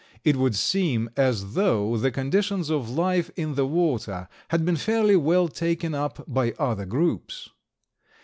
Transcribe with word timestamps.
It 0.23 0.35
would 0.35 0.55
seem 0.55 1.11
as 1.15 1.53
though 1.53 1.95
the 1.95 2.09
conditions 2.09 2.71
of 2.71 2.89
life 2.89 3.29
in 3.35 3.53
the 3.53 3.67
water 3.67 4.29
had 4.47 4.65
been 4.65 4.75
fairly 4.75 5.15
well 5.15 5.47
taken 5.47 5.93
up 5.93 6.23
by 6.27 6.55
other 6.57 6.87
groups. 6.87 7.49